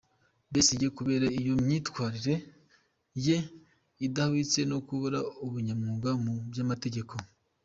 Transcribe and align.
Besigye 0.53 0.87
kubera 0.97 1.25
iyo 1.39 1.53
myitwarire 1.63 2.35
ye 3.25 3.37
idahwitse 4.05 4.59
no 4.71 4.77
kubura 4.85 5.19
ubunyamwuga 5.45 6.09
mu 6.23 6.33
by’amategeko”. 6.49 7.13